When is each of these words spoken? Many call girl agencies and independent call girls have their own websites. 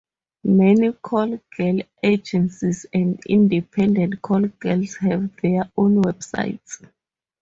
Many 0.43 0.93
call 0.93 1.39
girl 1.55 1.81
agencies 2.01 2.87
and 2.91 3.21
independent 3.29 4.19
call 4.23 4.41
girls 4.47 4.95
have 4.95 5.29
their 5.41 5.69
own 5.77 6.01
websites. 6.01 6.83